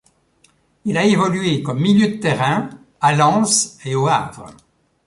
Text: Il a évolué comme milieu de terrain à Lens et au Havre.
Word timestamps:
Il 0.83 0.97
a 0.97 1.05
évolué 1.05 1.61
comme 1.61 1.79
milieu 1.79 2.07
de 2.07 2.15
terrain 2.19 2.71
à 3.01 3.13
Lens 3.13 3.77
et 3.85 3.93
au 3.93 4.07
Havre. 4.07 4.47